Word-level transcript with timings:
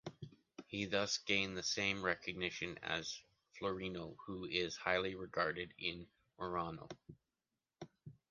He 0.65 0.85
thus 0.85 1.19
gained 1.19 1.55
the 1.55 1.61
same 1.61 2.03
recognition 2.03 2.75
as 2.81 3.21
Florino, 3.59 4.15
who 4.25 4.45
is 4.45 4.75
highly 4.75 5.13
regarded 5.13 5.75
in 5.77 6.07
Murano. 6.39 6.89